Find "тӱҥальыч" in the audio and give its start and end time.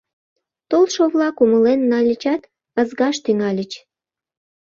3.23-3.71